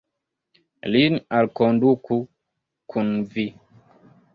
Lin 0.93 1.19
alkonduku 1.41 2.19
kun 2.95 3.17
vi. 3.35 3.51